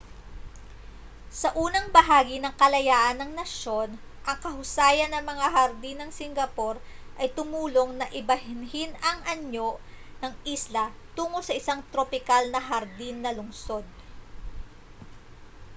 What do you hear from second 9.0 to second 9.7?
ang anyo